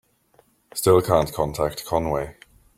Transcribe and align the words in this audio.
Still 0.73 0.99
can't 1.03 1.31
contact 1.31 1.85
Conway. 1.85 2.35